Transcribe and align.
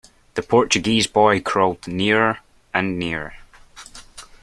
The 0.33 0.41
Portuguese 0.41 1.05
boy 1.05 1.41
crawled 1.41 1.87
nearer 1.87 2.39
and 2.73 2.97
nearer. 2.97 3.35